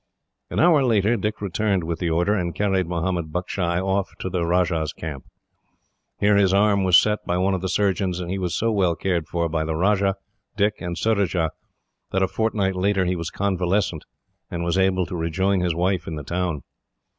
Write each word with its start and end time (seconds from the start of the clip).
An 0.49 0.59
hour 0.59 0.83
later 0.83 1.15
Dick 1.15 1.41
returned 1.41 1.83
with 1.83 1.99
the 1.99 2.09
order, 2.09 2.33
and 2.33 2.55
carried 2.55 2.87
Mahomed 2.87 3.31
Buckshy 3.31 3.79
off 3.79 4.09
to 4.17 4.31
the 4.31 4.47
Rajah's 4.47 4.93
camp. 4.93 5.25
Here 6.19 6.37
his 6.37 6.51
arm 6.55 6.83
was 6.83 6.97
set 6.97 7.23
by 7.23 7.37
one 7.37 7.53
of 7.53 7.61
the 7.61 7.69
surgeons, 7.69 8.19
and 8.19 8.31
he 8.31 8.39
was 8.39 8.55
so 8.55 8.71
well 8.71 8.95
cared 8.95 9.27
for 9.27 9.47
by 9.47 9.63
the 9.63 9.75
Rajah, 9.75 10.15
Dick, 10.57 10.81
and 10.81 10.97
Surajah, 10.97 11.51
that 12.11 12.23
a 12.23 12.27
fortnight 12.27 12.75
later 12.75 13.05
he 13.05 13.15
was 13.15 13.29
convalescent, 13.29 14.05
and 14.49 14.63
was 14.63 14.75
able 14.75 15.05
to 15.05 15.29
join 15.29 15.59
his 15.59 15.75
wife 15.75 16.07
in 16.07 16.15
the 16.15 16.23
town. 16.23 16.63